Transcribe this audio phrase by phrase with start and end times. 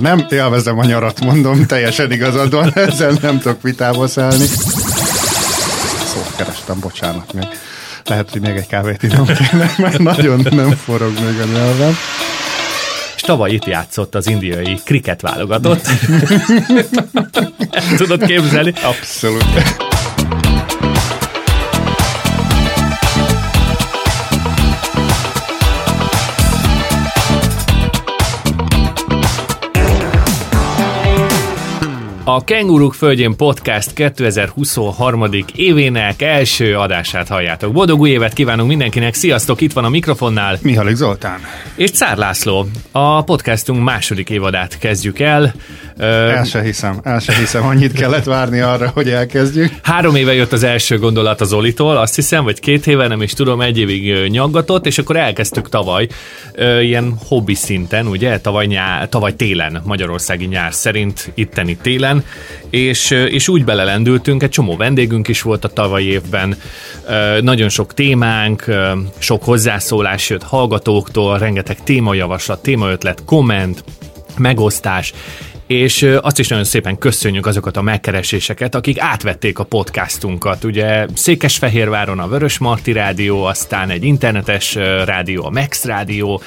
[0.00, 4.46] nem élvezem a nyarat, mondom, teljesen igazad van, ezzel nem tudok vitába szállni.
[6.04, 7.46] Szót kerestem, bocsánat még.
[8.04, 11.96] Lehet, hogy még egy kávét inom kéne, mert nagyon nem forog még a nyelvem.
[13.16, 15.88] És tavaly itt játszott az indiai kriket válogatott.
[17.96, 18.72] Tudod képzelni?
[18.82, 19.89] Abszolút.
[32.32, 35.24] A Kenguruk Földjén Podcast 2023.
[35.54, 37.72] évének első adását halljátok.
[37.72, 40.58] Boldog új évet kívánunk mindenkinek, sziasztok, itt van a mikrofonnál.
[40.62, 41.40] Mihalik Zoltán.
[41.74, 42.66] És Cár László.
[42.92, 45.54] A podcastunk második évadát kezdjük el.
[45.98, 49.72] El se hiszem, el se hiszem, annyit kellett várni arra, hogy elkezdjük.
[49.82, 53.32] Három éve jött az első gondolat az Olitól, azt hiszem, vagy két éve, nem is
[53.32, 56.08] tudom, egy évig nyaggatott, és akkor elkezdtük tavaly,
[56.80, 62.19] ilyen hobbi szinten, ugye, tavaly, nyár, tavaly télen, magyarországi nyár szerint, itteni télen,
[62.70, 66.56] és, és úgy belelendültünk, egy csomó vendégünk is volt a tavalyi évben,
[67.40, 68.64] nagyon sok témánk,
[69.18, 73.84] sok hozzászólás jött hallgatóktól, rengeteg témajavaslat, témaötlet, komment,
[74.38, 75.12] megosztás,
[75.66, 80.64] és azt is nagyon szépen köszönjük azokat a megkereséseket, akik átvették a podcastunkat.
[80.64, 86.42] Ugye Székesfehérváron a Vörös Marti Rádió, aztán egy internetes rádió, a Max Rádió,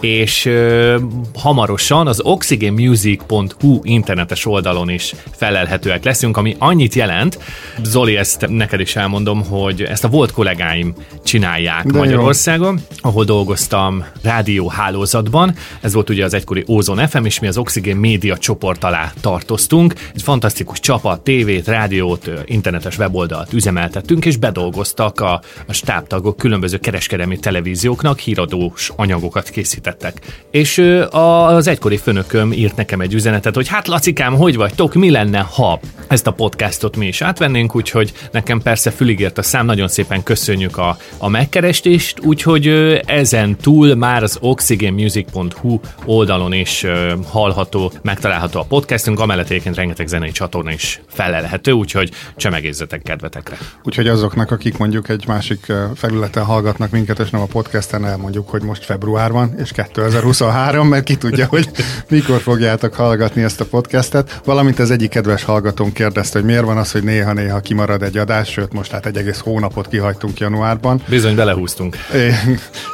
[0.00, 0.98] és ö,
[1.34, 7.38] hamarosan az oxygenmusic.hu internetes oldalon is felelhetőek leszünk, ami annyit jelent,
[7.82, 10.94] Zoli, ezt neked is elmondom, hogy ezt a volt kollégáim
[11.24, 12.96] csinálják De Magyarországon, jó.
[13.00, 18.38] ahol dolgoztam rádióhálózatban, ez volt ugye az egykori Ózon FM, és mi az Oxygen Média
[18.38, 19.94] csoport alá tartoztunk.
[20.14, 27.38] Egy fantasztikus csapat, tévét, rádiót, internetes weboldalt üzemeltettünk, és bedolgoztak a, a stábtagok különböző kereskedelmi
[27.38, 30.44] televízióknak híradós anyagokat készíteni készítettek.
[30.50, 30.78] És
[31.10, 35.80] az egykori főnököm írt nekem egy üzenetet, hogy hát Lacikám, hogy vagytok, mi lenne, ha
[36.08, 40.78] ezt a podcastot mi is átvennénk, úgyhogy nekem persze füligért a szám, nagyon szépen köszönjük
[40.78, 42.66] a, a megkerestést, úgyhogy
[43.06, 46.86] ezen túl már az oxygenmusic.hu oldalon is
[47.28, 53.56] hallható, megtalálható a podcastunk, amellett egyébként rengeteg zenei csatorna is felelhető, úgyhogy csemegézzetek kedvetekre.
[53.84, 58.62] Úgyhogy azoknak, akik mondjuk egy másik felületen hallgatnak minket, és nem a podcasten, elmondjuk, hogy
[58.62, 61.68] most február van, és 2023, mert ki tudja, hogy
[62.08, 64.40] mikor fogjátok hallgatni ezt a podcastet.
[64.44, 68.50] Valamint az egyik kedves hallgatón kérdezte, hogy miért van az, hogy néha-néha kimarad egy adás,
[68.50, 71.02] sőt most hát egy egész hónapot kihagytunk januárban.
[71.08, 71.96] Bizony belehúztunk.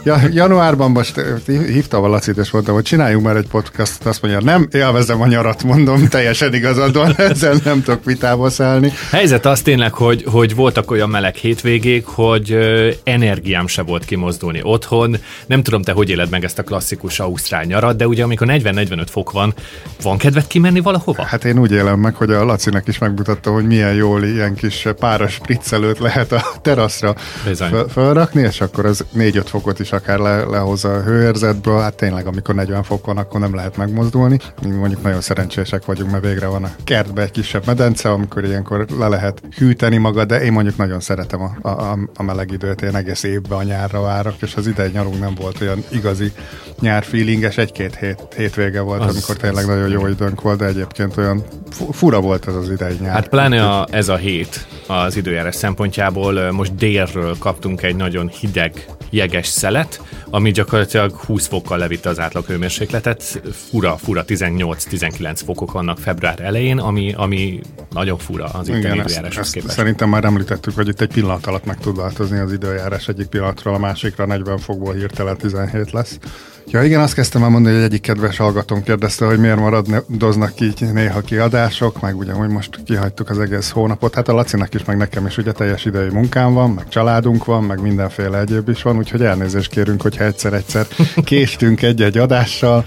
[0.04, 4.40] Ja, januárban most hívta a Lacit, és mondtam, hogy csináljunk már egy podcastot, azt mondja,
[4.40, 8.92] nem élvezem a nyarat, mondom, teljesen igazad van, ezzel nem tudok vitába szállni.
[9.10, 12.56] Helyzet az tényleg, hogy, hogy voltak olyan meleg hétvégék, hogy
[13.04, 15.16] energiám se volt kimozdulni otthon.
[15.46, 19.06] Nem tudom, te hogy éled meg ezt a klasszikus ausztrál nyarat, de ugye amikor 40-45
[19.10, 19.54] fok van,
[20.02, 21.22] van kedved kimenni valahova?
[21.22, 24.86] Hát én úgy élem meg, hogy a Lacinek is megmutatta, hogy milyen jól ilyen kis
[24.98, 27.14] páros spriccelőt lehet a teraszra
[27.54, 31.80] fel, felrakni, és akkor az 4-5 fokot is akár le, lehozza a hőérzetből.
[31.80, 34.38] Hát tényleg, amikor 40 fok van, akkor nem lehet megmozdulni.
[34.62, 38.86] Mi mondjuk nagyon szerencsések vagyunk, mert végre van a kertbe egy kisebb medence, amikor ilyenkor
[38.98, 42.96] le lehet hűteni magad, de én mondjuk nagyon szeretem a, a, a meleg időt, én
[42.96, 46.32] egész évben a nyárra várok, és az idei nyarunk nem volt olyan igazi
[46.80, 51.16] nyár feelinges, egy-két hét, hétvége volt, az, amikor tényleg nagyon jó időnk volt, de egyébként
[51.16, 51.44] olyan
[51.90, 53.12] fura volt ez az idei nyár.
[53.12, 58.86] Hát pláne a, ez a hét az időjárás szempontjából most délről kaptunk egy nagyon hideg
[59.10, 60.00] jeges szelet,
[60.30, 63.40] ami gyakorlatilag 20 fokkal levitte az átlag hőmérsékletet.
[63.52, 69.74] Fura, fura 18-19 fokok vannak február elején, ami, ami nagyon fura az itt időjáráshoz képest.
[69.74, 73.74] Szerintem már említettük, hogy itt egy pillanat alatt meg tud változni az időjárás egyik pillanatról
[73.74, 76.18] a másikra, 40 fokból hirtelen 17 lesz.
[76.66, 80.92] Ja igen, azt kezdtem el mondani, hogy egyik kedves hallgatón kérdezte, hogy miért maradoznak így
[80.92, 84.14] néha kiadások, meg ugye, hogy most kihagytuk az egész hónapot.
[84.14, 87.64] Hát a Lacinak is, meg nekem is ugye teljes idei munkám van, meg családunk van,
[87.64, 90.86] meg mindenféle egyéb is van, úgyhogy elnézést kérünk, hogyha egyszer-egyszer
[91.24, 92.84] késtünk egy-egy adással.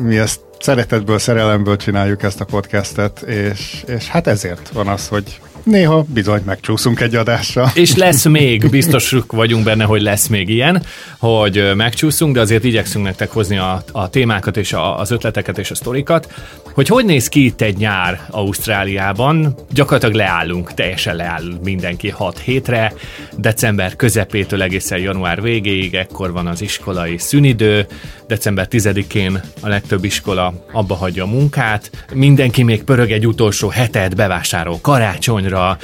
[0.00, 5.40] Mi ezt szeretetből, szerelemből csináljuk ezt a podcastet, és, és hát ezért van az, hogy
[5.66, 7.70] néha bizony megcsúszunk egy adásra.
[7.74, 10.82] És lesz még, biztosuk vagyunk benne, hogy lesz még ilyen,
[11.18, 15.70] hogy megcsúszunk, de azért igyekszünk nektek hozni a, a témákat és a, az ötleteket és
[15.70, 16.32] a sztorikat.
[16.76, 19.54] Hogy hogy néz ki itt egy nyár Ausztráliában?
[19.70, 22.92] Gyakorlatilag leállunk, teljesen leáll mindenki 6 hétre,
[23.36, 27.86] december közepétől egészen január végéig, ekkor van az iskolai szünidő,
[28.26, 34.16] december 10-én a legtöbb iskola abba hagyja a munkát, mindenki még pörög egy utolsó hetet,
[34.16, 35.78] bevásárol karácsonyra,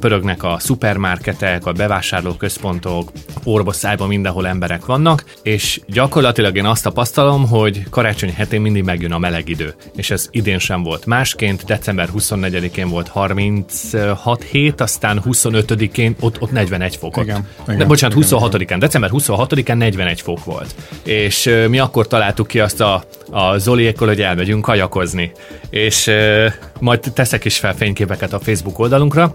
[0.00, 3.12] pörögnek a szupermarketek, a bevásárlóközpontok,
[3.44, 9.12] orba szájba mindenhol emberek vannak, és gyakorlatilag én azt tapasztalom, hogy karácsony hetén mindig megjön
[9.12, 15.22] a meleg idő, és ez idén sem volt másként, december 24-én volt 36 hét, aztán
[15.24, 17.24] 25-én ott, ott 41 fokot.
[17.24, 20.74] Igen, igen, De bocsánat, 26-án, december 26-án 41 fok volt.
[21.04, 25.32] És mi akkor találtuk ki azt a, a Zoliékkal, hogy elmegyünk kajakozni.
[25.70, 26.10] És
[26.80, 29.32] majd teszek is fel fényképeket a Facebook oldalunkra.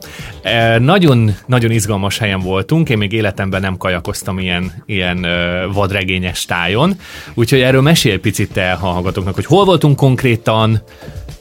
[0.80, 5.28] Nagyon, nagyon izgalmas helyen voltunk, én még életemben nem kajakoztam ilyen, ilyen
[5.74, 6.96] vadregényes tájon,
[7.34, 10.82] úgyhogy erről mesélj picit te hallgatóknak, hogy hol voltunk konkrétan,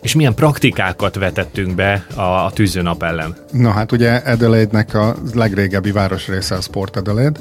[0.02, 3.36] és milyen praktikákat vetettünk be a, a tűzőnap ellen?
[3.50, 7.40] Na hát ugye Adelaide-nek a legrégebbi városrésze a Sport Adelaide,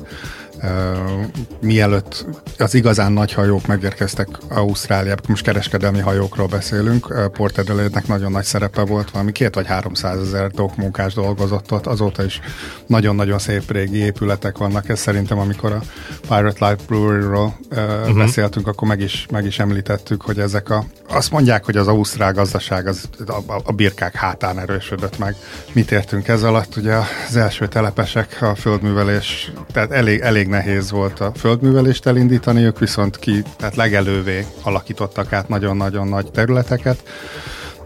[1.62, 2.26] mielőtt
[2.58, 8.82] az igazán nagy hajók megérkeztek Ausztráliába, most kereskedelmi hajókról beszélünk, Port adelaide nagyon nagy szerepe
[8.82, 12.40] volt, valami két vagy háromszáz ezer dokmunkás dolgozott ott, azóta is
[12.88, 15.82] nagyon-nagyon szép régi épületek vannak, ez szerintem amikor a
[16.22, 18.18] Pirate Life Brewery-ról uh-huh.
[18.18, 22.34] beszéltünk, akkor meg is, meg is említettük, hogy ezek a, azt mondják, hogy az ausztrál
[22.34, 25.36] gazdaság az, a, a, a birkák hátán erősödött meg.
[25.74, 26.76] Mit értünk ez alatt?
[26.76, 26.96] Ugye
[27.28, 33.18] az első telepesek, a földművelés, tehát elég, elég nehéz volt a földművelést elindítani, ők viszont
[33.18, 37.04] ki, tehát legelővé alakítottak át nagyon-nagyon nagy területeket,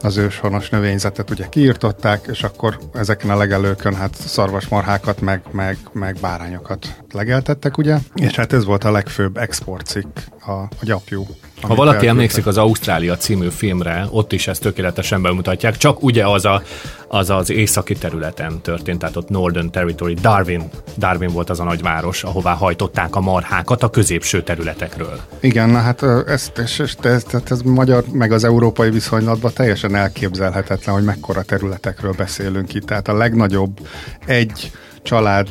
[0.02, 6.18] az őshonos növényzetet ugye kiirtották, és akkor ezeken a legelőkön hát szarvasmarhákat, meg, meg, meg
[6.22, 11.26] bárányokat legeltettek, ugye, és hát ez volt a legfőbb exportcikk a, a gyapjú
[11.68, 16.46] ha valaki emlékszik az Ausztrália című filmre, ott is ezt tökéletesen bemutatják, csak ugye az
[16.46, 16.62] a,
[17.08, 22.24] az, az északi területen történt, tehát ott Northern Territory, Darwin, Darwin volt az a nagyváros,
[22.24, 25.20] ahová hajtották a marhákat a középső területekről.
[25.40, 30.96] Igen, na hát ez, ez, ez, ez, ez magyar, meg az európai viszonylatban teljesen elképzelhetetlen,
[30.96, 32.86] hogy mekkora területekről beszélünk itt.
[32.86, 33.80] Tehát a legnagyobb
[34.26, 34.72] egy
[35.04, 35.48] család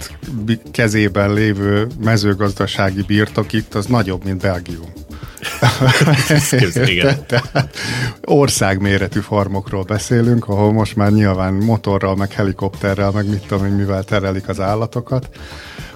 [0.72, 4.92] kezében lévő mezőgazdasági birtok itt, az nagyobb, mint Belgium.
[8.24, 14.02] országméretű farmokról beszélünk, ahol most már nyilván motorral, meg helikopterrel, meg mit tudom én, mivel
[14.02, 15.28] terelik az állatokat.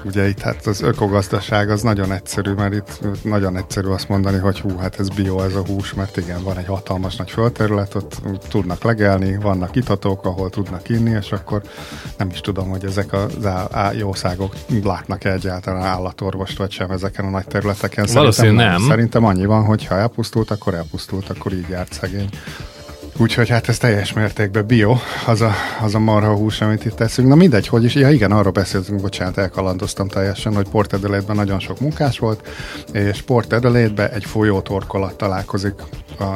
[0.04, 4.60] Ugye itt hát az ökogazdaság az nagyon egyszerű, mert itt nagyon egyszerű azt mondani, hogy
[4.60, 8.20] hú, hát ez bio ez a hús, mert igen, van egy hatalmas nagy földterület, ott
[8.48, 11.62] tudnak legelni, vannak itatók, ahol tudnak inni, és akkor
[12.16, 13.48] nem is tudom, hogy ezek az
[13.98, 14.54] jószágok
[14.84, 18.06] látnak-e egyáltalán állatorvost, vagy sem ezeken a nagy területeken.
[18.12, 18.81] Valószínűleg nem.
[18.88, 22.28] Szerintem annyi van, hogy ha elpusztult, akkor elpusztult, akkor így járt szegény.
[23.18, 24.96] Úgyhogy hát ez teljes mértékben bio,
[25.26, 27.28] az a, az a marha hús, amit itt teszünk.
[27.28, 31.58] Na mindegy, hogy is, ja igen, arról beszéltünk, bocsánat, elkalandoztam teljesen, hogy Port adelaide nagyon
[31.58, 32.48] sok munkás volt,
[32.92, 35.74] és Port adelaide egy folyótorkolat találkozik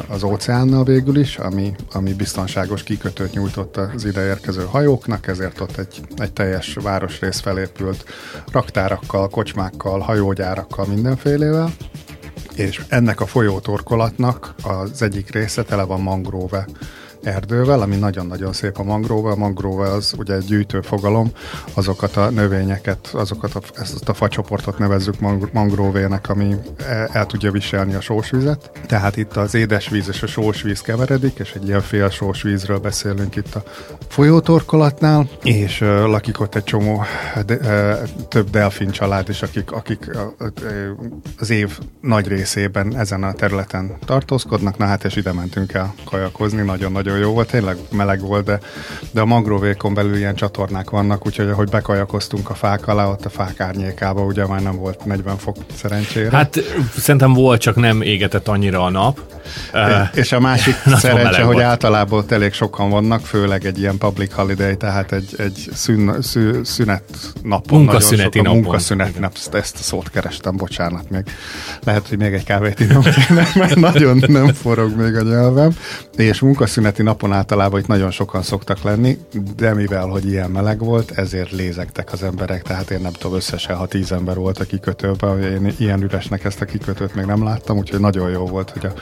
[0.08, 6.00] az óceánnal végül is, ami, ami biztonságos kikötőt nyújtott az ideérkező hajóknak, ezért ott egy,
[6.16, 8.04] egy teljes városrész felépült
[8.52, 11.70] raktárakkal, kocsmákkal, hajógyárakkal, mindenfélével,
[12.54, 16.66] és ennek a folyótorkolatnak az egyik része tele van mangrove
[17.22, 19.30] erdővel, ami nagyon-nagyon szép a mangrove.
[19.30, 21.30] A mangrove az ugye egy gyűjtő fogalom,
[21.74, 25.20] azokat a növényeket, azokat a, ezt a facsoportot nevezzük
[25.52, 26.56] mangrovének, ami
[26.86, 28.70] el, el tudja viselni a sósvizet.
[28.86, 33.54] Tehát itt az édesvíz és a sósvíz keveredik, és egy ilyen fél sósvízről beszélünk itt
[33.54, 33.62] a
[34.08, 37.02] folyótorkolatnál, és uh, lakik ott egy csomó
[37.46, 40.46] de, uh, több delfin család is, akik, akik uh,
[41.38, 46.62] az év nagy részében ezen a területen tartózkodnak, na hát és ide mentünk el kajakozni,
[46.62, 48.58] nagyon-nagyon nagyon jó volt, tényleg meleg volt, de,
[49.10, 53.28] de a mangrovékon belül ilyen csatornák vannak, úgyhogy ahogy bekajakoztunk a fák alá, ott a
[53.28, 56.36] fák árnyékába, ugye már nem volt 40 fok szerencsére.
[56.36, 56.62] Hát
[56.96, 59.20] szerintem volt, csak nem égetett annyira a nap.
[59.74, 61.66] É, és a másik szerencse, hogy volt.
[61.66, 66.64] általában ott elég sokan vannak, főleg egy ilyen public holiday, tehát egy, egy szün, szü,
[66.64, 67.02] szünet
[67.42, 67.78] napon.
[67.78, 68.60] Munkaszüneti napon.
[68.60, 71.22] Munkaszünet nap, ezt a szót kerestem, bocsánat, még
[71.84, 73.02] lehet, hogy még egy kávét inom
[73.54, 75.70] mert nagyon nem forog még a nyelvem.
[76.16, 79.18] És munkaszüneti Szombatheti napon általában itt nagyon sokan szoktak lenni,
[79.56, 83.76] de mivel, hogy ilyen meleg volt, ezért lézektek az emberek, tehát én nem tudom, összesen,
[83.76, 87.78] ha tíz ember volt a kikötőben, én ilyen üresnek ezt a kikötőt még nem láttam,
[87.78, 88.92] úgyhogy nagyon jó volt, hogy a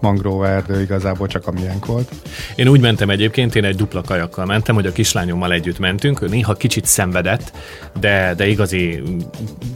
[0.00, 2.12] mangrove erdő igazából csak a miénk volt.
[2.56, 6.54] Én úgy mentem egyébként, én egy dupla kajakkal mentem, hogy a kislányommal együtt mentünk, néha
[6.54, 7.52] kicsit szenvedett,
[8.00, 9.02] de, de igazi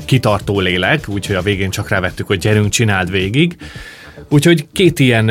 [0.05, 3.57] kitartó lélek, úgyhogy a végén csak rávettük, hogy gyerünk, csináld végig.
[4.33, 5.31] Úgyhogy két ilyen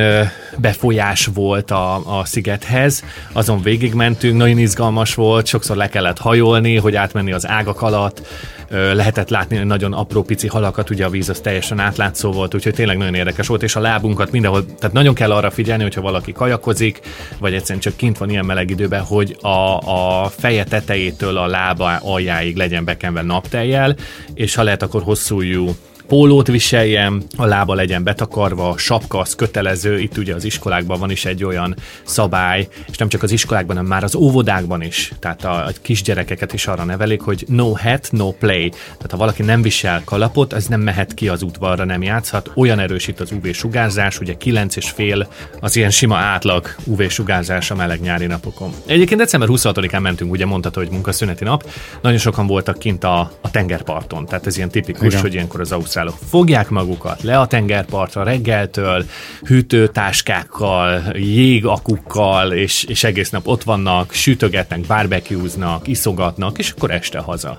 [0.57, 6.95] befolyás volt a, a szigethez, azon végigmentünk, nagyon izgalmas volt, sokszor le kellett hajolni, hogy
[6.95, 8.27] átmenni az ágak alatt,
[8.69, 12.97] lehetett látni nagyon apró pici halakat, ugye a víz az teljesen átlátszó volt, úgyhogy tényleg
[12.97, 16.99] nagyon érdekes volt, és a lábunkat mindenhol, tehát nagyon kell arra figyelni, hogyha valaki kajakozik,
[17.39, 21.95] vagy egyszerűen csak kint van ilyen meleg időben, hogy a, a feje tetejétől a lába
[21.95, 23.95] aljáig legyen bekenve napteljel,
[24.33, 25.75] és ha lehet, akkor hosszújú
[26.11, 31.25] pólót viseljem, a lába legyen betakarva, sapka az kötelező, itt ugye az iskolákban van is
[31.25, 35.65] egy olyan szabály, és nem csak az iskolákban, hanem már az óvodákban is, tehát a,
[35.65, 40.01] a kisgyerekeket is arra nevelik, hogy no hat, no play, tehát ha valaki nem visel
[40.05, 44.75] kalapot, az nem mehet ki az udvarra, nem játszhat, olyan erősít az UV-sugárzás, ugye 9
[44.75, 45.27] és fél
[45.59, 48.73] az ilyen sima átlag UV-sugárzás a meleg nyári napokon.
[48.85, 51.69] Egyébként december 26-án mentünk, ugye mondta, hogy munkaszüneti nap,
[52.01, 55.21] nagyon sokan voltak kint a, a tengerparton, tehát ez ilyen tipikus, Igen.
[55.21, 59.05] hogy ilyenkor az Ausztrál ausztrálok fogják magukat le a tengerpartra reggeltől,
[59.41, 67.57] hűtőtáskákkal, jégakukkal, és, és egész nap ott vannak, sütögetnek, barbecueznak, iszogatnak, és akkor este haza.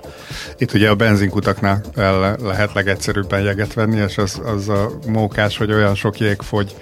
[0.57, 5.71] Itt ugye a benzinkutaknál el lehet legegyszerűbben jeget venni, és az, az a mókás, hogy
[5.71, 6.75] olyan sok jég fogy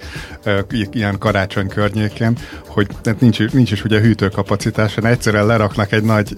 [0.92, 2.38] ilyen karácsony környékén,
[2.68, 2.88] hogy
[3.20, 6.36] nincs, nincs is ugye hűtőkapacitás, hanem egyszerűen leraknak egy nagy,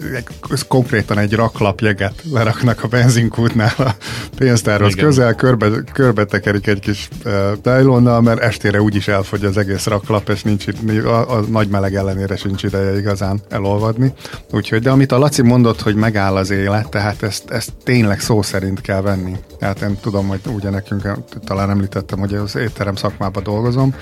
[0.67, 3.95] konkrétan egy raklap jeget leraknak a benzinkútnál a
[4.37, 10.29] pénztárhoz közel, körbe, körbe tekerik egy kis uh, mert estére úgyis elfogy az egész raklap,
[10.29, 10.65] és nincs,
[11.05, 14.13] a, a nagy meleg ellenére sincs ideje igazán elolvadni.
[14.51, 18.41] Úgyhogy, de amit a Laci mondott, hogy megáll az élet, tehát ezt, ezt tényleg szó
[18.41, 19.35] szerint kell venni.
[19.59, 21.11] Tehát én tudom, hogy ugye nekünk,
[21.45, 23.95] talán említettem, hogy az étterem szakmában dolgozom,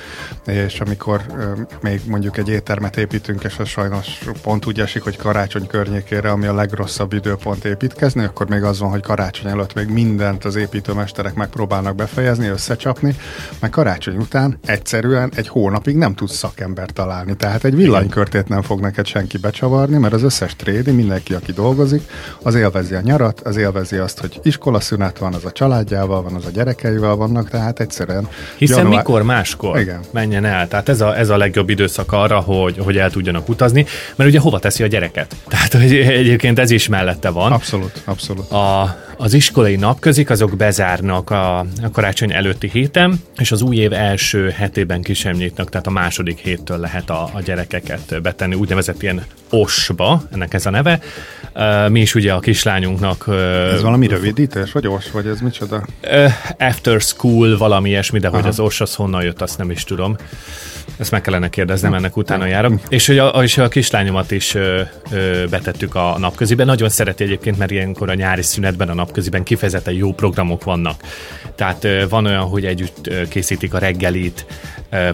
[0.46, 1.46] és amikor uh,
[1.82, 6.46] még mondjuk egy éttermet építünk, és az sajnos pont úgy esik, hogy karácsony környékére, ami
[6.46, 10.56] a legrosszabb időpont építkezni, akkor még az van, hogy karácsony előtt még mindent az
[10.92, 13.16] építőmesterek megpróbálnak befejezni, összecsapni,
[13.60, 17.36] meg karácsony után egyszerűen egy hónapig nem tudsz szakember találni.
[17.36, 22.02] Tehát egy villanykörtét nem fog neked senki becsavarni, mert az összes trédi, mindenki, aki dolgozik,
[22.44, 26.46] az élvezi a nyarat, az élvezi azt, hogy iskolaszünet van, az a családjával van, az
[26.46, 28.28] a gyerekeivel vannak, tehát egyszerűen...
[28.58, 28.98] Hiszen január...
[28.98, 30.00] mikor máskor Igen.
[30.12, 30.68] menjen el?
[30.68, 34.40] Tehát ez a, ez a legjobb időszak arra, hogy, hogy el tudjanak utazni, mert ugye
[34.40, 35.36] hova teszi a gyereket?
[35.48, 37.52] Tehát hogy egyébként ez is mellette van.
[37.52, 38.52] Abszolút, abszolút.
[38.52, 43.94] A, az iskolai napközik azok bezárnak a, a karácsony előtti héten, és az új év
[43.94, 49.02] első hetében ki sem nyitnak, tehát a második héttől lehet a, a gyerekeket betenni, úgynevezett
[49.02, 51.00] ilyen osba, ennek ez a neve.
[51.88, 53.26] Mi is ugye a kislányunknak...
[53.74, 55.86] Ez valami rövidítés, vagy os, vagy ez micsoda?
[56.58, 58.38] After school, valami ilyesmi, de Aha.
[58.38, 60.16] hogy az os az honnan jött, azt nem is tudom.
[60.98, 62.80] Ezt meg kellene kérdeznem, ennek utána járok.
[62.90, 66.66] És hogy a, és a kislányomat is ö, ö, betettük a napköziben.
[66.66, 71.02] Nagyon szereti egyébként, mert ilyenkor a nyári szünetben a napköziben kifejezetten jó programok vannak.
[71.56, 74.46] Tehát van olyan, hogy együtt készítik a reggelit,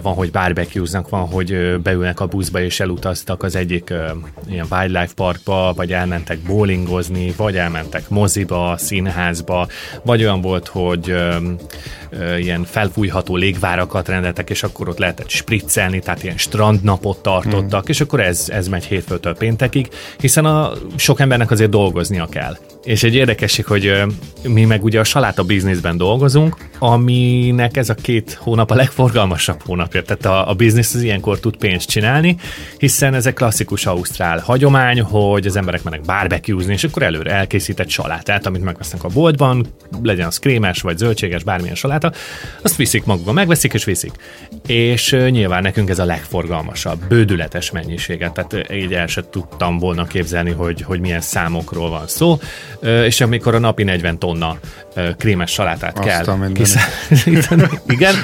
[0.02, 3.94] van, hogy barbecueznak, van, hogy beülnek a buszba és elutaztak az egyik
[4.48, 9.68] ilyen wildlife parkba, vagy elmentek bowlingozni, vagy elmentek moziba, színházba,
[10.02, 11.14] vagy olyan volt, hogy
[12.38, 17.90] ilyen felfújható légvárakat rendeltek, és akkor ott lehetett spriccelni, tehát ilyen strandnapot tartottak, mm.
[17.90, 19.88] és akkor ez, ez megy hétfőtől péntekig,
[20.18, 22.56] hiszen a sok embernek azért dolgoznia kell.
[22.84, 23.87] És egy érdekesség, hogy
[24.42, 30.02] mi meg ugye a saláta bizniszben dolgozunk, aminek ez a két hónap a legforgalmasabb hónapja.
[30.02, 32.36] Tehát a, a biznisz az ilyenkor tud pénzt csinálni,
[32.78, 37.88] hiszen ez egy klasszikus ausztrál hagyomány, hogy az emberek mennek barbecuezni, és akkor előre elkészített
[37.88, 39.66] salátát, amit megvesznek a boltban,
[40.02, 42.12] legyen az krémes vagy zöldséges, bármilyen saláta,
[42.62, 44.12] azt viszik magukba, megveszik és viszik.
[44.66, 50.50] És nyilván nekünk ez a legforgalmasabb, bődületes mennyiséget, tehát így el sem tudtam volna képzelni,
[50.50, 52.38] hogy, hogy milyen számokról van szó
[53.08, 54.56] és amikor a napi 40 tonna
[55.18, 57.68] krémes salátát Azt kell kiszállítani.
[57.86, 58.14] Igen,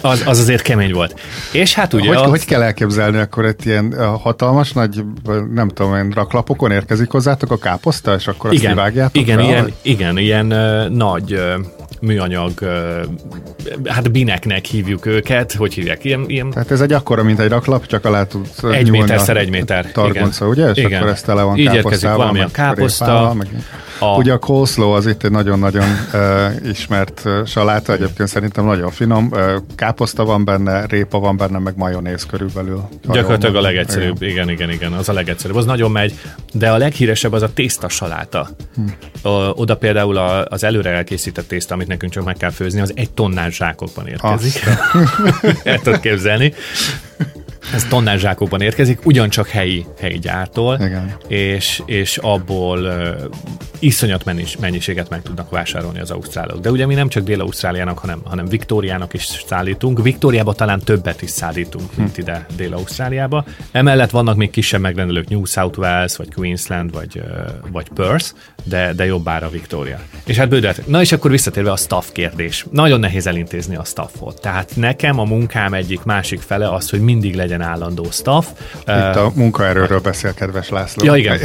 [0.00, 1.20] az, az azért kemény volt.
[1.52, 2.08] És hát ugye...
[2.08, 2.28] Hogy, az...
[2.28, 5.04] hogy kell elképzelni, akkor egy ilyen hatalmas nagy,
[5.54, 9.44] nem tudom én, raklapokon érkezik hozzátok a káposzta, és akkor igen, azt kivágjátok Igen, rá,
[9.44, 11.40] ilyen, igen, ilyen uh, nagy uh,
[12.00, 12.52] műanyag,
[13.84, 16.04] hát bineknek hívjuk őket, hogy hívják?
[16.04, 16.50] Ilyen, ilyen...
[16.50, 19.92] Tehát ez egy akkora, mint egy raklap, csak alá tud Egy méterszer egy méter.
[19.92, 20.70] Targonca, ugye?
[20.70, 20.98] És igen.
[20.98, 23.34] akkor ez tele van Így érkezik valami a káposzta.
[23.34, 23.48] meg...
[23.98, 24.16] a...
[24.16, 29.28] Ugye a coleslaw az itt egy nagyon-nagyon uh, ismert uh, saláta, egyébként szerintem nagyon finom.
[29.32, 32.88] Uh, káposzta van benne, répa van benne, meg majonéz körülbelül.
[33.12, 34.32] Gyakorlatilag a legegyszerűbb, igen.
[34.32, 35.56] igen, igen, igen, az a legegyszerűbb.
[35.56, 36.18] Az nagyon megy,
[36.52, 38.48] de a leghíresebb az a tészta saláta.
[38.74, 38.82] Hm.
[39.52, 43.54] Oda például az előre elkészített tészta, amit nekünk csak meg kell főzni, az egy tonnás
[43.54, 44.64] zsákokban érkezik.
[45.64, 46.54] El tudod képzelni.
[47.72, 51.16] Ez tonnás zsákokban érkezik, ugyancsak helyi, helyi gyártól, Igen.
[51.28, 53.24] És, és abból uh,
[53.78, 56.60] iszonyat mennyis, mennyiséget meg tudnak vásárolni az ausztrálok.
[56.60, 60.02] De ugye mi nem csak Dél-Ausztráliának, hanem, hanem Viktóriának is szállítunk.
[60.02, 62.00] Viktóriába talán többet is szállítunk, hm.
[62.00, 63.44] mint ide Dél-Ausztráliába.
[63.72, 68.32] Emellett vannak még kisebb megrendelők, New South Wales, vagy Queensland, vagy, uh, vagy Perth,
[68.64, 70.00] de, de jobb ára Victoria.
[70.24, 70.86] És hát bődet.
[70.86, 72.66] Na és akkor visszatérve a staff kérdés.
[72.70, 74.40] Nagyon nehéz elintézni a staffot.
[74.40, 78.46] Tehát nekem a munkám egyik másik fele az, hogy mindig legyen állandó staff.
[78.80, 81.04] Itt a munkaerőről beszél, kedves László.
[81.04, 81.38] Ja, igen.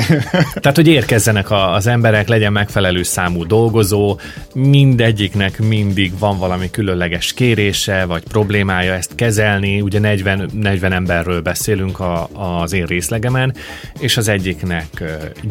[0.54, 4.20] Tehát, hogy érkezzenek az emberek, legyen megfelelő számú dolgozó,
[4.54, 9.82] mindegyiknek mindig van valami különleges kérése, vagy problémája ezt kezelni.
[9.82, 13.54] Ugye 40, 40 emberről beszélünk a, az én részlegemen,
[14.00, 15.04] és az egyiknek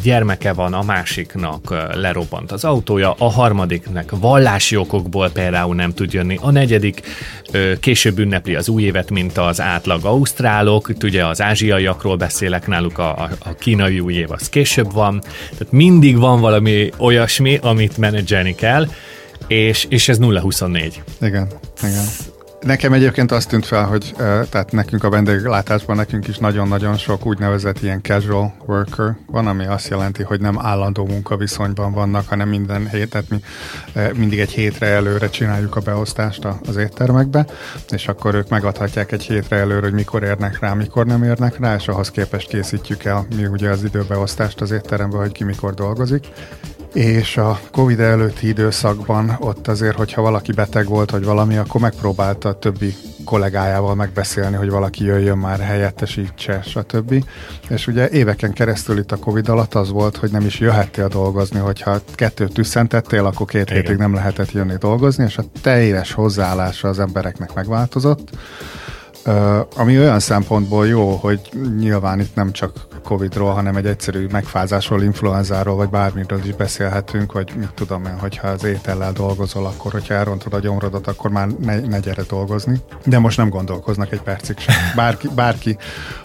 [0.02, 1.57] gyermeke van, a másiknak
[1.94, 7.02] lerobbant az autója, a harmadiknek vallási okokból például nem tud jönni, a negyedik
[7.80, 12.98] később ünnepli az új évet, mint az átlag ausztrálok, itt ugye az ázsiaiakról beszélek, náluk
[12.98, 18.54] a, a kínai új év az később van, tehát mindig van valami olyasmi, amit menedzselni
[18.54, 18.88] kell,
[19.46, 20.92] és, és ez 0-24.
[21.20, 21.48] Igen,
[21.82, 22.04] igen.
[22.60, 27.82] Nekem egyébként azt tűnt fel, hogy tehát nekünk a vendéglátásban nekünk is nagyon-nagyon sok úgynevezett
[27.82, 33.24] ilyen casual worker van, ami azt jelenti, hogy nem állandó munkaviszonyban vannak, hanem minden hét,
[33.28, 33.40] mi
[34.14, 37.46] mindig egy hétre előre csináljuk a beosztást az éttermekbe,
[37.88, 41.74] és akkor ők megadhatják egy hétre előre, hogy mikor érnek rá, mikor nem érnek rá,
[41.74, 46.26] és ahhoz képest készítjük el mi ugye az időbeosztást az étterembe, hogy ki mikor dolgozik
[46.92, 52.48] és a Covid előtti időszakban ott azért, hogyha valaki beteg volt, vagy valami, akkor megpróbálta
[52.48, 57.24] a többi kollégájával megbeszélni, hogy valaki jöjjön már helyettesítse, stb.
[57.68, 61.58] És ugye éveken keresztül itt a Covid alatt az volt, hogy nem is jöhettél dolgozni,
[61.58, 63.82] hogyha kettőt tüsszentettél, akkor két Igen.
[63.82, 68.30] hétig nem lehetett jönni dolgozni, és a teljes hozzáállása az embereknek megváltozott.
[69.76, 71.40] Ami olyan szempontból jó, hogy
[71.78, 77.52] nyilván itt nem csak Covid-ról, hanem egy egyszerű megfázásról, influenzáról, vagy bármiről is beszélhetünk, vagy
[77.56, 81.80] mit tudom én, hogyha az étellel dolgozol, akkor hogyha elrontod a gyomrodat, akkor már ne,
[81.80, 82.80] ne gyere dolgozni.
[83.04, 84.74] De most nem gondolkoznak egy percig sem.
[84.96, 85.76] Bárki, bárki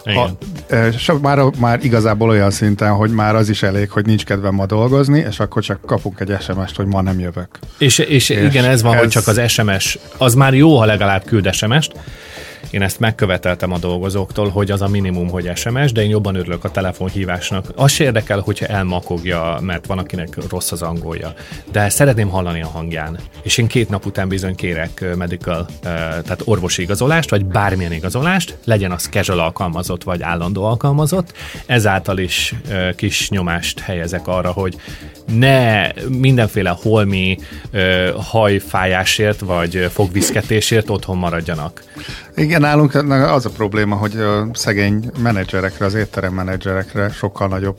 [0.04, 0.28] a,
[0.68, 4.66] e, már, már igazából olyan szinten, hogy már az is elég, hogy nincs kedvem ma
[4.66, 7.58] dolgozni, és akkor csak kapunk egy SMS-t, hogy ma nem jövök.
[7.78, 9.00] És, és, és igen, ez van, ez...
[9.00, 11.92] hogy csak az SMS, az már jó, ha legalább küld SMS-t,
[12.74, 16.63] én ezt megköveteltem a dolgozóktól, hogy az a minimum, hogy SMS, de én jobban örülök
[16.64, 17.66] a telefonhívásnak.
[17.76, 21.34] Az se érdekel, hogyha elmakogja, mert van, akinek rossz az angolja.
[21.72, 23.18] De szeretném hallani a hangján.
[23.42, 28.90] És én két nap után bizony kérek medical, tehát orvosi igazolást, vagy bármilyen igazolást, legyen
[28.90, 31.32] az casual alkalmazott, vagy állandó alkalmazott.
[31.66, 32.54] Ezáltal is
[32.96, 34.76] kis nyomást helyezek arra, hogy
[35.26, 37.38] ne mindenféle holmi
[38.16, 41.82] hajfájásért, vagy fogviszketésért otthon maradjanak.
[42.36, 47.78] Igen, nálunk az a probléma, hogy szegény menedzserekre, az étterem menedzserekre sokkal nagyobb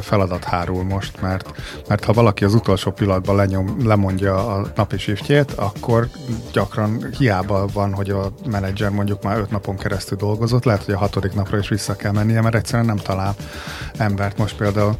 [0.00, 1.50] feladat hárul most, mert,
[1.88, 6.08] mert ha valaki az utolsó pillanatban lenyom, lemondja a napi shiftjét, akkor
[6.52, 10.98] gyakran hiába van, hogy a menedzser mondjuk már öt napon keresztül dolgozott, lehet, hogy a
[10.98, 13.34] hatodik napra is vissza kell mennie, mert egyszerűen nem talál
[13.96, 14.38] embert.
[14.38, 14.96] Most például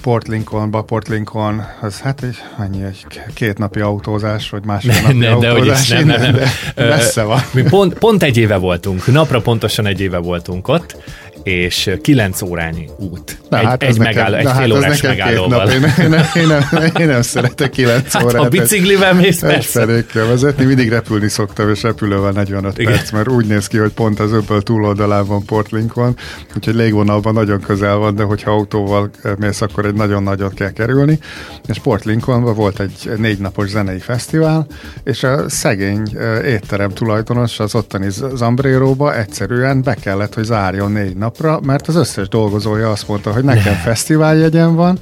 [0.00, 5.18] Port Lincolnba, Port Lincoln, az hát egy, mennyi, egy két napi autózás, vagy másfél napi
[5.18, 6.44] ne, autózás, de, nem, nem, nem.
[6.74, 7.40] de messze van.
[7.52, 10.96] Mi pont, pont egy éve voltunk, napra pontosan egy éve voltunk ott,
[11.44, 13.38] és 9 órányi út.
[13.48, 15.70] Na, egy, hát egy, megálló, egy fél hát órás megállóval.
[15.70, 18.42] Én, én, nem, én, nem, én nem szeretek 9 hát, órát.
[18.42, 20.04] Ha biciklivel mész, persze.
[20.12, 22.92] vezetni, mindig repülni szoktam, és repülővel 45 Igen.
[22.92, 26.16] perc, mert úgy néz ki, hogy pont az öbből túloldalán van Port Lincoln,
[26.56, 31.18] úgyhogy légvonalban nagyon közel van, de hogyha autóval mész, akkor egy nagyon nagyot kell kerülni.
[31.66, 34.66] És Port Lincolnban volt egy négy napos zenei fesztivál,
[35.04, 36.02] és a szegény
[36.44, 41.96] étterem tulajdonos az ottani Zambréróba egyszerűen be kellett, hogy zárjon négy nap napra, mert az
[41.96, 44.98] összes dolgozója azt mondta, hogy nekem fesztiváljegyem van,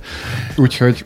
[0.57, 1.05] úgyhogy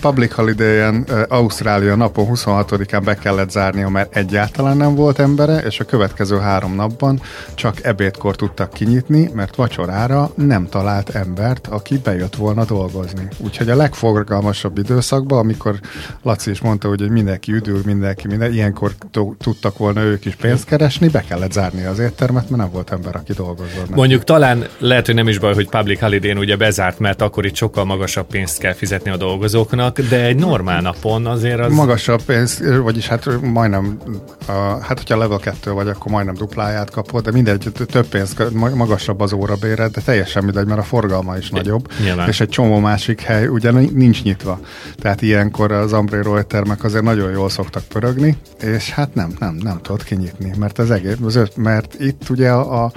[0.00, 5.84] Public Holiday-en Ausztrália napon 26-án be kellett zárnia, mert egyáltalán nem volt embere, és a
[5.84, 7.20] következő három napban
[7.54, 13.28] csak ebédkor tudtak kinyitni, mert vacsorára nem talált embert, aki bejött volna dolgozni.
[13.38, 15.80] Úgyhogy a legforgalmasabb időszakban, amikor
[16.22, 18.92] Laci is mondta, hogy mindenki üdül, mindenki minden, ilyenkor
[19.38, 23.16] tudtak volna ők is pénzt keresni, be kellett zárni az éttermet, mert nem volt ember,
[23.16, 23.94] aki dolgozott.
[23.94, 27.46] Mondjuk talán talán lehet, hogy nem is baj, hogy public holiday ugye bezárt, mert akkor
[27.46, 31.72] itt sokkal magasabb pénzt kell fizetni a dolgozóknak, de egy normál napon azért az...
[31.72, 33.98] Magasabb pénz, vagyis hát majdnem,
[34.46, 38.34] a, hát hogyha level 2 vagy, akkor majdnem dupláját kapod, de mindegy, több pénz,
[38.74, 42.28] magasabb az órabéred, de teljesen mindegy, mert a forgalma is nagyobb, Nyilván.
[42.28, 44.60] és egy csomó másik hely ugye nincs nyitva.
[44.96, 49.78] Tehát ilyenkor az Ambrero éttermek azért nagyon jól szoktak pörögni, és hát nem, nem, nem
[49.82, 51.16] tudod kinyitni, mert az egész,
[51.56, 52.92] mert itt ugye a, a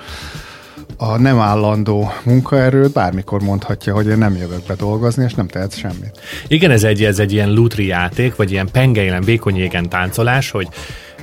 [1.03, 5.77] a nem állandó munkaerőt bármikor mondhatja, hogy én nem jövök be dolgozni, és nem tehet
[5.77, 6.19] semmit.
[6.47, 10.67] Igen, ez egy, ez egy ilyen lutri játék, vagy ilyen pengeilen, vékony égen táncolás, hogy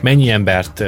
[0.00, 0.84] mennyi embert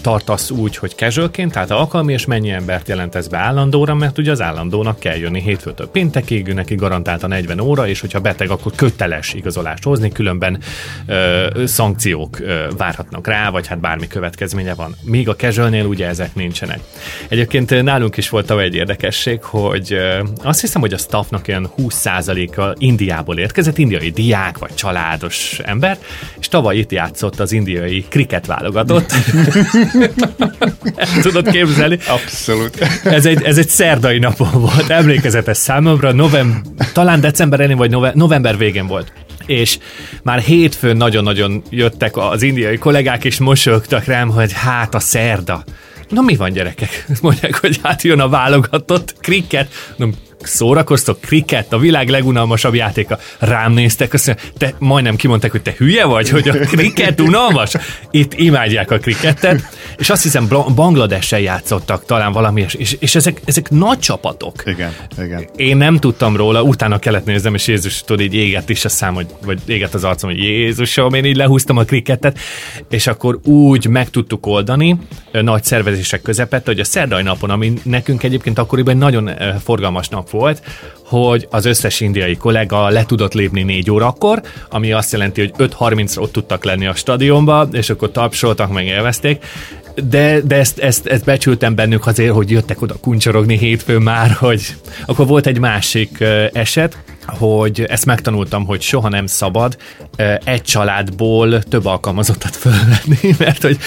[0.00, 4.40] tartasz úgy, hogy casualként, tehát alkalmi, és mennyi embert jelentesz be állandóra, mert ugye az
[4.40, 9.84] állandónak kell jönni hétfőtől péntekig, neki garantálta 40 óra, és hogyha beteg, akkor köteles igazolást
[9.84, 10.58] hozni, különben
[11.06, 14.96] ö, szankciók ö, várhatnak rá, vagy hát bármi következménye van.
[15.02, 16.80] Míg a casualnél ugye ezek nincsenek.
[17.28, 22.74] Egyébként nálunk is volt egy érdekesség, hogy ö, azt hiszem, hogy a staffnak ilyen 20%-a
[22.78, 25.98] Indiából érkezett, indiai diák vagy családos ember,
[26.38, 29.12] és tavaly itt játszott az indiai kriket válogatott.
[31.22, 31.98] tudod képzelni?
[32.08, 32.80] Abszolút.
[33.04, 36.60] Ez egy, ez egy szerdai napon volt, emlékezetes számomra, november,
[36.92, 39.12] talán december elén vagy november, november végén volt
[39.46, 39.78] és
[40.22, 45.64] már hétfőn nagyon-nagyon jöttek az indiai kollégák, és mosolyogtak rám, hogy hát a szerda.
[46.08, 47.06] Na mi van gyerekek?
[47.22, 49.72] Mondják, hogy hát jön a válogatott kriket.
[49.96, 50.06] Na,
[50.42, 53.18] szórakoztok, kriket, a világ legunalmasabb játéka.
[53.38, 57.72] Rám néztek, azt mondja, te majdnem kimondták, hogy te hülye vagy, hogy a kriket unalmas?
[58.10, 59.62] Itt imádják a krikettet,
[59.98, 64.62] és azt hiszem Bangladessel játszottak talán valami, és, és ezek, ezek nagy csapatok.
[64.66, 65.48] Igen, igen.
[65.56, 69.14] Én nem tudtam róla, utána kellett néznem, és Jézus, tudod, így égett is a szám,
[69.14, 72.38] hogy, vagy égett az arcom, hogy Jézusom, én így lehúztam a krikettet,
[72.90, 74.96] és akkor úgy meg tudtuk oldani,
[75.32, 79.30] nagy szervezések közepette, hogy a szerdai napon, ami nekünk egyébként akkoriban nagyon
[79.64, 80.62] forgalmas nap volt,
[81.04, 86.20] hogy az összes indiai kollega le tudott lépni 4 órakor, ami azt jelenti, hogy 5.30-ra
[86.20, 89.44] ott tudtak lenni a stadionba, és akkor tapsoltak, meg élvezték,
[90.08, 94.74] de, de ezt, ezt, ezt becsültem bennük azért, hogy jöttek oda kuncsorogni hétfőn már, hogy
[95.06, 99.76] akkor volt egy másik eset, hogy ezt megtanultam, hogy soha nem szabad
[100.44, 103.78] egy családból több alkalmazottat fölvenni, mert hogy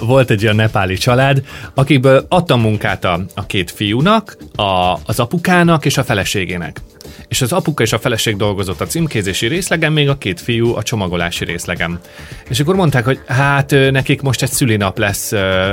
[0.00, 1.42] volt egy olyan nepáli család,
[1.74, 6.80] akikből adtam munkát a, a két fiúnak, a, az apukának és a feleségének
[7.28, 10.82] és az apuka és a feleség dolgozott a címkézési részlegen, még a két fiú a
[10.82, 12.00] csomagolási részlegen.
[12.48, 15.32] És akkor mondták, hogy hát nekik most egy szülinap lesz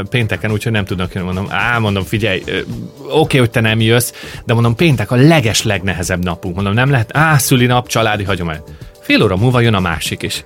[0.10, 1.26] pénteken, úgyhogy nem tudnak jönni.
[1.26, 2.64] Mondom, á, mondom, figyelj, oké,
[3.10, 4.14] okay, hogy te nem jössz,
[4.46, 6.56] de mondom, péntek a leges legnehezebb napunk.
[6.56, 8.60] Mondom, nem lehet, á, szülinap, családi hagyomány.
[9.02, 10.44] Fél óra múlva jön a másik is.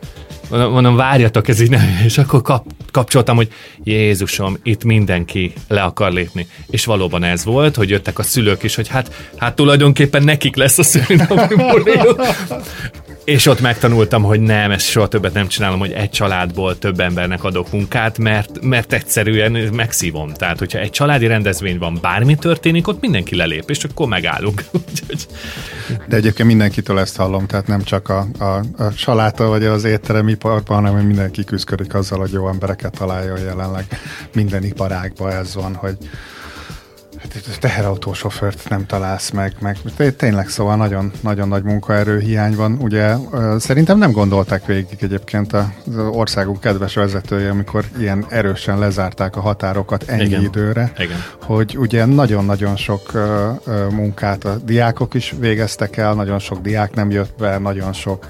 [0.49, 3.51] Mondom, várjatok, ez így nem, és akkor kap, kapcsoltam, hogy
[3.83, 6.47] Jézusom, itt mindenki le akar lépni.
[6.69, 10.77] És valóban ez volt, hogy jöttek a szülők is, hogy hát, hát tulajdonképpen nekik lesz
[10.77, 11.55] a szülinapi
[13.23, 17.43] És ott megtanultam, hogy nem, ezt soha többet nem csinálom, hogy egy családból több embernek
[17.43, 20.33] adok munkát, mert, mert egyszerűen megszívom.
[20.33, 24.63] Tehát, hogyha egy családi rendezvény van, bármi történik, ott mindenki lelép, és akkor megállunk.
[26.09, 30.27] De egyébként mindenkitől ezt hallom, tehát nem csak a, a, a saláta vagy az étterem
[30.27, 33.85] iparban, hanem mindenki küzdik azzal, hogy jó embereket találjon jelenleg
[34.33, 35.97] minden iparágban ez van, hogy
[37.59, 39.77] teherautósofőrt nem találsz meg, meg
[40.15, 42.77] tényleg szóval nagyon, nagyon nagy munkaerő hiány van.
[42.81, 43.15] Ugye
[43.57, 45.65] szerintem nem gondolták végig egyébként az
[46.11, 50.41] országunk kedves vezetője, amikor ilyen erősen lezárták a határokat ennyi Igen.
[50.41, 51.17] időre, Igen.
[51.41, 53.11] hogy ugye nagyon-nagyon sok
[53.89, 58.25] munkát a diákok is végeztek el, nagyon sok diák nem jött be, nagyon sok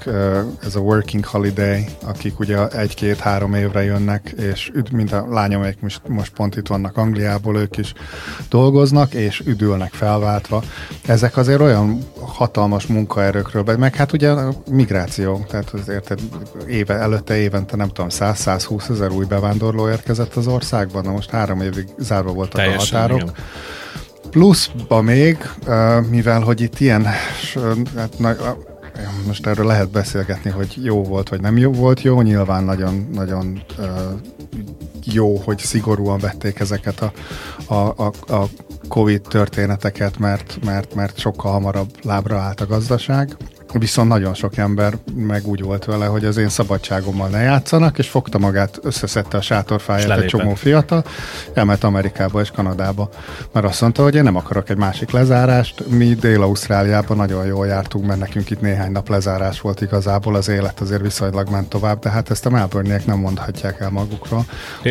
[0.62, 6.32] ez a working holiday, akik ugye egy-két-három évre jönnek, és mint a lányomék most, most
[6.32, 7.92] pont itt vannak Angliából, ők is
[8.48, 10.62] dolgoznak, dolgoznak, és üdülnek felváltva.
[11.06, 16.14] Ezek azért olyan hatalmas munkaerőkről, meg hát ugye a migráció, tehát azért
[16.66, 21.60] éve, előtte évente nem tudom, 100-120 ezer új bevándorló érkezett az országban, na most három
[21.60, 23.20] évig zárva voltak Teljesen, a határok.
[23.20, 23.34] Igen.
[24.30, 25.38] Pluszba még,
[26.10, 27.06] mivel hogy itt ilyen,
[27.96, 28.18] hát,
[29.26, 32.02] most erről lehet beszélgetni, hogy jó volt, vagy nem jó volt.
[32.02, 33.62] Jó, nyilván nagyon, nagyon
[35.04, 37.12] jó, hogy szigorúan vették ezeket a,
[37.74, 38.48] a, a, a
[38.88, 43.36] Covid történeteket, mert, mert, mert sokkal hamarabb lábra állt a gazdaság.
[43.78, 48.08] Viszont nagyon sok ember meg úgy volt vele, hogy az én szabadságommal ne játszanak, és
[48.08, 51.04] fogta magát, összeszedte a sátorfáját egy csomó fiatal,
[51.54, 53.08] elment Amerikába és Kanadába,
[53.52, 55.84] mert azt mondta, hogy én nem akarok egy másik lezárást.
[55.88, 60.80] Mi Dél-Ausztráliában nagyon jól jártunk, mert nekünk itt néhány nap lezárás volt igazából, az élet
[60.80, 64.44] azért viszonylag ment tovább, de hát ezt a melbourne nem mondhatják el magukról.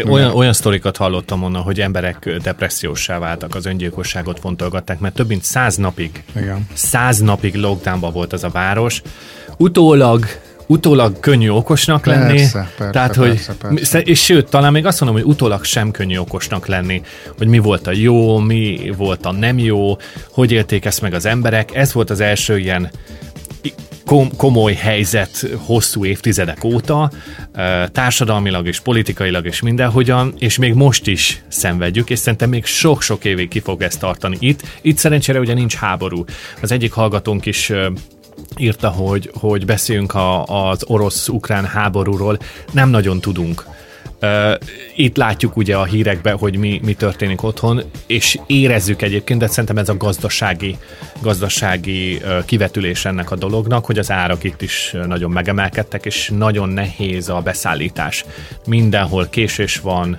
[0.10, 5.44] Olyan, olyan sztorikat hallottam onnan, hogy emberek depressziósá váltak, az öngyilkosságot fontolgatták, mert több mint
[5.44, 6.68] száz napig, Igen.
[6.74, 9.02] száz napig lockdownban volt az a vár, város.
[9.58, 10.26] Utólag
[10.68, 12.38] utólag könnyű okosnak lenni.
[12.38, 14.00] Persze, persze, tehát, hogy, persze.
[14.00, 17.02] És sőt, talán még azt mondom, hogy utólag sem könnyű okosnak lenni,
[17.38, 19.98] hogy mi volt a jó, mi volt a nem jó,
[20.32, 21.76] hogy élték ezt meg az emberek.
[21.76, 22.92] Ez volt az első ilyen
[24.06, 27.12] kom- komoly helyzet hosszú évtizedek óta,
[27.92, 33.48] társadalmilag és politikailag és mindenhogyan, és még most is szenvedjük, és szerintem még sok-sok évig
[33.48, 34.62] ki fog ezt tartani itt.
[34.82, 36.24] Itt szerencsére ugye nincs háború.
[36.62, 37.72] Az egyik hallgatónk is
[38.58, 42.38] írta, hogy, hogy beszéljünk a, az orosz-ukrán háborúról,
[42.72, 43.66] nem nagyon tudunk
[44.96, 49.78] Itt látjuk ugye a hírekben, hogy mi, mi történik otthon, és érezzük egyébként, de szerintem
[49.78, 50.78] ez a gazdasági,
[51.22, 57.30] gazdasági kivetülés ennek a dolognak, hogy az árak itt is nagyon megemelkedtek, és nagyon nehéz
[57.30, 58.26] a beszállítás.
[58.66, 60.18] Mindenhol késés van,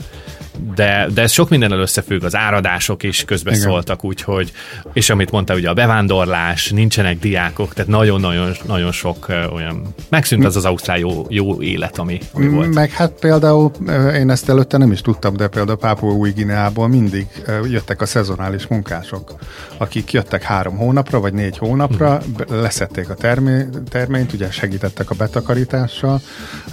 [0.75, 4.53] de, de ez sok mindennel összefügg, az áradások is közbeszóltak, úgyhogy,
[4.93, 10.57] és amit mondta, ugye a bevándorlás, nincsenek diákok, tehát nagyon-nagyon nagyon sok olyan, megszűnt az
[10.57, 12.75] az ausztrál jó, jó élet, ami, ami volt.
[12.75, 13.71] Meg hát például,
[14.15, 17.27] én ezt előtte nem is tudtam, de például Pápua új Gineából mindig
[17.65, 19.35] jöttek a szezonális munkások,
[19.77, 22.61] akik jöttek három hónapra, vagy négy hónapra, hmm.
[22.61, 26.21] leszették a termé, terményt, ugye segítettek a betakarítással,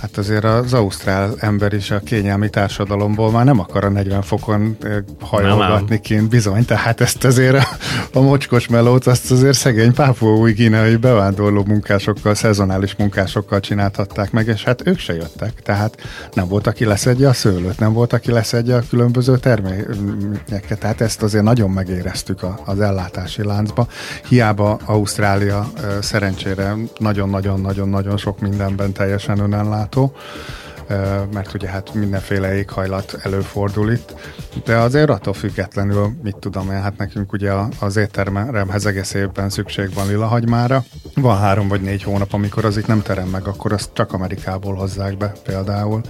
[0.01, 4.21] hát azért az ausztrál ember is a kényelmi társadalomból már nem akar akar a 40
[4.21, 4.77] fokon
[5.19, 7.67] hajolgatni kint, bizony, tehát ezt azért a,
[8.13, 14.47] a mocskos melót, azt azért szegény pápua új kínai bevándorló munkásokkal, szezonális munkásokkal csinálhatták meg,
[14.47, 15.97] és hát ők se jöttek, tehát
[16.33, 21.23] nem volt, aki leszedje a szőlőt, nem volt, aki leszedje a különböző termékeket, tehát ezt
[21.23, 23.87] azért nagyon megéreztük az ellátási láncba.
[24.27, 30.15] Hiába Ausztrália szerencsére nagyon-nagyon-nagyon-nagyon sok mindenben teljesen önellátó,
[31.33, 34.15] mert ugye hát mindenféle éghajlat előfordul itt,
[34.65, 39.93] de azért attól függetlenül, mit tudom én, hát nekünk ugye az étteremhez egész évben szükség
[39.93, 40.83] van lilahagymára.
[41.15, 44.75] Van három vagy négy hónap, amikor az itt nem terem meg, akkor azt csak Amerikából
[44.75, 46.01] hozzák be például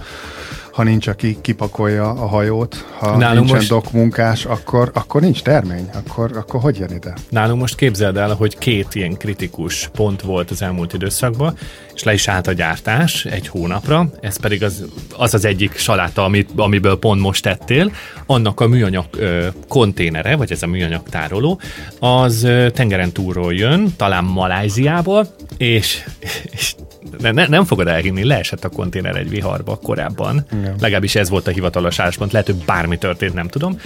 [0.72, 3.68] ha nincs, aki kipakolja a hajót, ha Nálunk nincsen most...
[3.68, 7.14] dokmunkás, akkor, akkor nincs termény, akkor, akkor hogy jön ide?
[7.28, 11.56] Nálunk most képzeld el, hogy két ilyen kritikus pont volt az elmúlt időszakban,
[11.94, 14.84] és le is állt a gyártás egy hónapra, ez pedig az
[15.16, 17.92] az, az egyik saláta, amit, amiből pont most tettél,
[18.26, 21.60] annak a műanyag ö, konténere, vagy ez a műanyag tároló,
[21.98, 26.04] az ö, tengeren túlról jön, talán Maláziából, és,
[26.50, 26.74] és
[27.18, 30.46] ne, ne, nem fogod elhinni, leesett a konténer egy viharba korábban.
[30.52, 30.74] Igen.
[30.80, 33.80] Legalábbis ez volt a hivatalos álláspont, lehet, hogy bármi történt, nem tudom.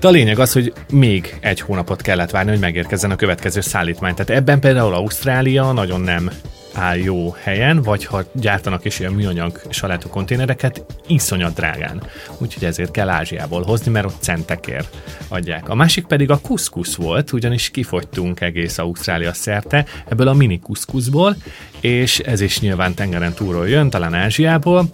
[0.00, 4.14] De a lényeg az, hogy még egy hónapot kellett várni, hogy megérkezzen a következő szállítmány.
[4.14, 6.30] Tehát ebben például Ausztrália nagyon nem
[6.72, 12.02] áll jó helyen, vagy ha gyártanak is ilyen műanyag salátó konténereket, iszonyat drágán.
[12.38, 14.96] Úgyhogy ezért kell Ázsiából hozni, mert ott centekért
[15.28, 15.68] adják.
[15.68, 21.36] A másik pedig a kuszkusz volt, ugyanis kifogytunk egész Ausztrália szerte ebből a mini kuszkuszból,
[21.80, 24.84] és ez is nyilván tengeren túlról jön, talán Ázsiából,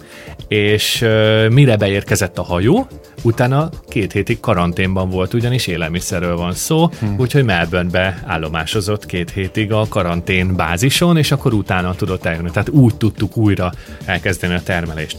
[0.48, 2.86] és uh, mire beérkezett a hajó,
[3.22, 7.16] utána két hétig karanténban volt, ugyanis élelmiszerről van szó, hmm.
[7.18, 12.50] úgyhogy Melbourne-be állomásozott két hétig a karantén bázison, és akkor utána tudott eljönni.
[12.50, 13.72] Tehát úgy tudtuk újra
[14.04, 15.16] elkezdeni a termelést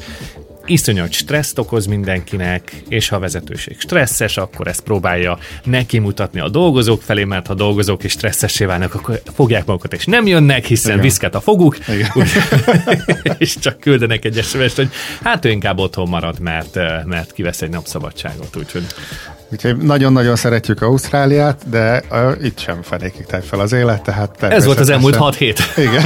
[0.70, 6.50] iszonyat stresszt okoz mindenkinek, és ha a vezetőség stresszes, akkor ezt próbálja neki mutatni a
[6.50, 10.92] dolgozók felé, mert ha dolgozók is stresszessé válnak, akkor fogják magukat, és nem jönnek, hiszen
[10.92, 11.04] Igen.
[11.04, 11.78] viszket a foguk,
[13.38, 14.90] és csak küldenek egy sms hogy
[15.24, 18.86] hát ő inkább otthon marad, mert, mert kivesz egy napszabadságot, úgyhogy
[19.52, 24.66] Úgyhogy nagyon-nagyon szeretjük Ausztráliát, de uh, itt sem fenékig tegy fel az élet, tehát Ez
[24.66, 25.60] volt az elmúlt 6 hét.
[25.78, 26.04] Igen.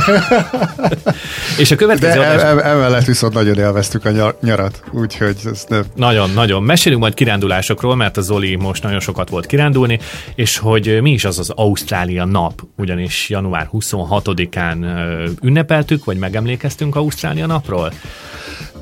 [1.57, 2.63] és a következő de adás...
[2.63, 5.83] emellett viszont nagyon élveztük a nyarat, úgyhogy ez nem...
[5.95, 6.63] Nagyon, nagyon.
[6.63, 9.99] Mesélünk majd kirándulásokról, mert a Zoli most nagyon sokat volt kirándulni,
[10.35, 14.75] és hogy mi is az az Ausztrália nap, ugyanis január 26-án
[15.41, 17.93] ünnepeltük, vagy megemlékeztünk Ausztrália napról.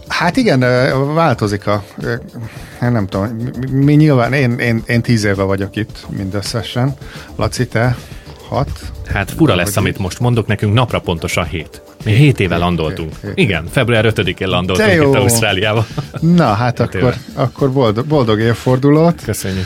[0.09, 0.59] Hát igen,
[1.13, 1.83] változik a,
[2.79, 6.93] nem tudom, mi nyilván, én, én, én tíz éve vagyok itt mindösszesen.
[7.35, 7.97] Laci, te
[8.47, 8.69] hat?
[9.05, 11.81] Hát fura lesz, amit most mondok, nekünk napra pontosan hét.
[12.03, 13.11] Mi hét, hét éve hét, landoltunk.
[13.21, 13.45] Hét, hét.
[13.45, 15.85] Igen, február 5-én landoltunk itt Ausztráliába.
[16.19, 19.21] Na, hát akkor, akkor boldog, boldog évfordulót.
[19.23, 19.65] Köszönjük.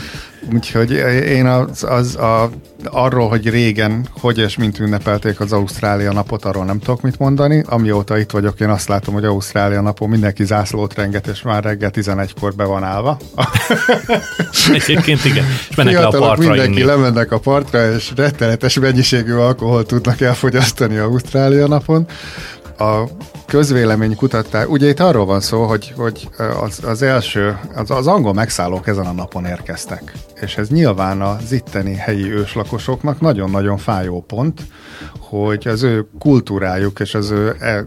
[0.52, 0.90] Úgyhogy
[1.26, 2.50] én az, az a,
[2.84, 7.64] arról, hogy régen hogy és mint ünnepelték az Ausztrália napot, arról nem tudok mit mondani.
[7.66, 11.90] Amióta itt vagyok, én azt látom, hogy Ausztrália napon mindenki zászlót renget, és már reggel
[11.94, 13.18] 11-kor be van állva.
[14.72, 15.44] Egyébként igen.
[15.68, 16.82] És mennek le a partra mindenki inni.
[16.82, 22.06] lemennek a partra, és rettenetes mennyiségű alkoholt tudnak elfogyasztani Ausztrália napon
[22.78, 23.04] a
[23.46, 26.28] közvélemény kutatás, ugye itt arról van szó, hogy, hogy
[26.60, 31.52] az, az első, az, az angol megszállók ezen a napon érkeztek, és ez nyilván az
[31.52, 34.60] itteni helyi őslakosoknak nagyon-nagyon fájó pont,
[35.42, 37.86] hogy az ő kultúrájuk és az ő e, e,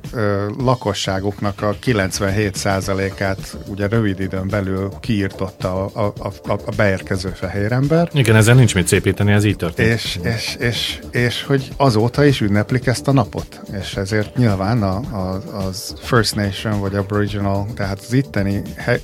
[0.58, 8.10] lakosságuknak a 97%-át ugye rövid időn belül kiirtotta a, a, a, a beérkező fehér ember.
[8.14, 9.94] Igen, ezzel nincs mit szépíteni, ez így történt.
[9.94, 14.96] És, és, és, és hogy azóta is ünneplik ezt a napot, és ezért nyilván a,
[14.96, 18.62] a, az First Nation vagy Aboriginal, tehát az itteni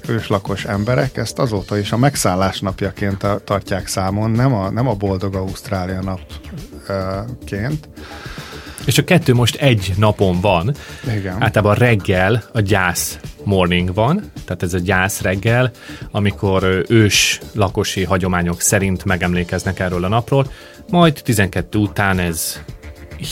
[0.08, 5.36] őslakos emberek ezt azóta is a megszállás napjaként tartják számon, nem a, nem a boldog
[5.36, 6.02] Ausztrália
[6.88, 7.90] napként.
[8.86, 10.76] És a kettő most egy napon van.
[11.18, 11.42] Igen.
[11.42, 15.72] Általában reggel a gyász morning van, tehát ez a gyász reggel,
[16.12, 20.52] amikor ős lakosi hagyományok szerint megemlékeznek erről a napról,
[20.90, 22.62] majd 12 után ez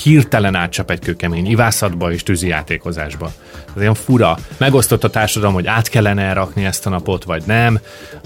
[0.04, 3.32] hirtelen átcsap egy kőkemény ivászatba és tűzi játékozásba.
[3.76, 4.38] Ez olyan fura.
[4.58, 7.80] Megosztott a társadalom, hogy át kellene elrakni ezt a napot, vagy nem.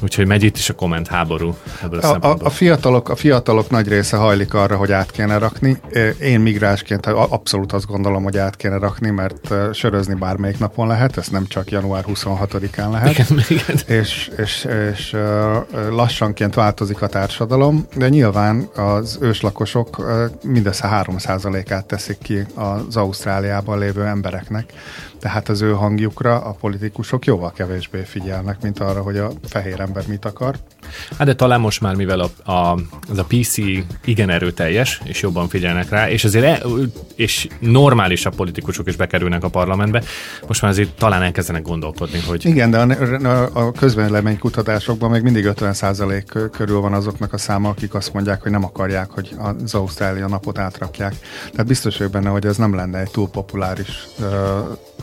[0.03, 3.87] Úgyhogy megy itt is a komment háború ebből a, a, a, fiatalok, a fiatalok nagy
[3.87, 5.77] része hajlik arra, hogy át kéne rakni.
[6.21, 11.27] Én migránsként abszolút azt gondolom, hogy át kéne rakni, mert sörözni bármelyik napon lehet, ez
[11.27, 13.09] nem csak január 26-án lehet.
[13.09, 13.99] Igen, igen.
[13.99, 15.15] És, és, és
[15.89, 20.05] lassanként változik a társadalom, de nyilván az őslakosok
[20.43, 24.73] mindössze 3%-át teszik ki az Ausztráliában lévő embereknek
[25.19, 30.03] tehát az ő hangjukra a politikusok jóval kevésbé figyelnek, mint arra, hogy a fehér ember
[30.07, 30.55] mit akar.
[31.17, 33.57] Hát de talán most már, mivel a, a, az a PC
[34.05, 36.67] igen erőteljes, és jobban figyelnek rá, és azért e,
[37.15, 40.03] és normális a politikusok is bekerülnek a parlamentbe,
[40.47, 42.45] most már azért talán elkezdenek gondolkodni, hogy...
[42.45, 47.93] Igen, de a, a közvélemény kutatásokban még mindig 50% körül van azoknak a száma, akik
[47.93, 51.13] azt mondják, hogy nem akarják, hogy az Ausztrália napot átrakják.
[51.51, 54.25] Tehát biztos vagyok benne, hogy ez nem lenne egy túl populáris uh,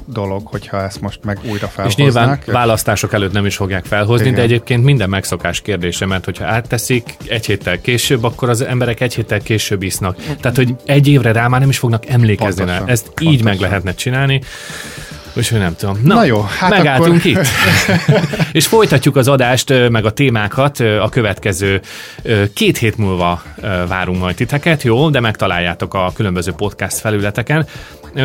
[0.07, 1.87] dolog, hogyha ezt most meg újra felhoznák.
[1.87, 4.37] És nyilván választások előtt nem is fogják felhozni, Igen.
[4.38, 9.15] de egyébként minden megszokás kérdése, mert hogyha átteszik egy héttel később, akkor az emberek egy
[9.15, 10.17] héttel később isznak.
[10.41, 12.83] Tehát, hogy egy évre rá már nem is fognak emlékezni rá.
[12.87, 13.33] Ezt pontosan.
[13.33, 14.41] így meg lehetne csinálni.
[15.37, 16.01] Úgyhogy nem tudom.
[16.03, 17.31] Na, Na jó, hát megálltunk akkor...
[17.31, 17.47] itt.
[18.59, 21.81] és folytatjuk az adást, meg a témákat a következő
[22.55, 23.43] két hét múlva
[23.89, 25.11] várunk majd titeket, jó?
[25.11, 27.67] De megtaláljátok a különböző podcast felületeken.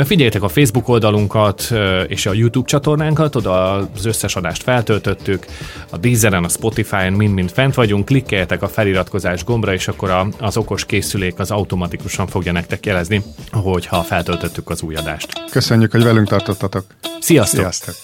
[0.06, 1.74] Figyeljetek a Facebook oldalunkat
[2.08, 5.46] és a YouTube csatornánkat, oda az összes adást feltöltöttük,
[5.90, 10.86] a Deezeren, a Spotify-on mind-mind fent vagyunk, klikkeljetek a feliratkozás gombra, és akkor az okos
[10.86, 15.50] készülék az automatikusan fogja nektek jelezni, hogyha feltöltöttük az új adást.
[15.52, 16.86] Köszönjük, hogy velünk tartottatok.
[17.20, 17.60] Sziasztok!
[17.60, 17.96] Sziasztok.